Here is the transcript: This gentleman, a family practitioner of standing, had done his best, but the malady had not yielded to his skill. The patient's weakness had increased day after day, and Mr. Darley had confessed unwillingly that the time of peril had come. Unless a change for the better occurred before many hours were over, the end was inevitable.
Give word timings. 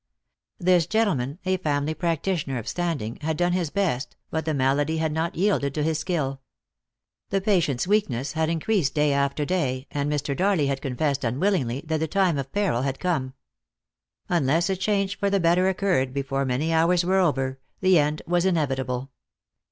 This 0.57 0.87
gentleman, 0.87 1.37
a 1.45 1.57
family 1.57 1.93
practitioner 1.93 2.57
of 2.57 2.67
standing, 2.67 3.17
had 3.17 3.37
done 3.37 3.51
his 3.53 3.69
best, 3.69 4.15
but 4.31 4.45
the 4.45 4.53
malady 4.55 4.97
had 4.97 5.11
not 5.11 5.35
yielded 5.35 5.75
to 5.75 5.83
his 5.83 5.99
skill. 5.99 6.41
The 7.29 7.39
patient's 7.39 7.85
weakness 7.85 8.31
had 8.33 8.49
increased 8.49 8.95
day 8.95 9.13
after 9.13 9.45
day, 9.45 9.85
and 9.91 10.11
Mr. 10.11 10.35
Darley 10.35 10.65
had 10.65 10.81
confessed 10.81 11.23
unwillingly 11.23 11.83
that 11.85 11.99
the 11.99 12.07
time 12.07 12.39
of 12.39 12.51
peril 12.51 12.81
had 12.81 12.97
come. 12.99 13.35
Unless 14.27 14.71
a 14.71 14.75
change 14.75 15.19
for 15.19 15.29
the 15.29 15.39
better 15.39 15.69
occurred 15.69 16.15
before 16.15 16.45
many 16.45 16.73
hours 16.73 17.05
were 17.05 17.19
over, 17.19 17.59
the 17.81 17.99
end 17.99 18.23
was 18.25 18.43
inevitable. 18.43 19.11